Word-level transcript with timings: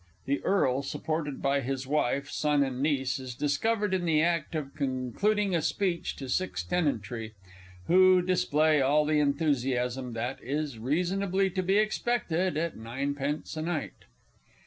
the 0.25 0.43
Earl, 0.43 0.81
supported 0.81 1.43
by 1.43 1.61
his 1.61 1.85
wife, 1.85 2.27
son, 2.27 2.63
and 2.63 2.81
niece, 2.81 3.19
is 3.19 3.35
discovered 3.35 3.93
in 3.93 4.03
the 4.05 4.19
act 4.19 4.55
of 4.55 4.73
concluding 4.73 5.53
a 5.53 5.61
speech 5.61 6.15
to 6.15 6.27
six 6.27 6.63
tenantry, 6.63 7.35
who 7.85 8.23
display 8.23 8.81
all 8.81 9.05
the 9.05 9.19
enthusiasm 9.19 10.13
that 10.13 10.39
is 10.41 10.79
reasonably 10.79 11.51
to 11.51 11.61
be 11.61 11.77
expected 11.77 12.57
at 12.57 12.75
nine 12.75 13.13
pence 13.13 13.55
a 13.55 13.61
night. 13.61 14.05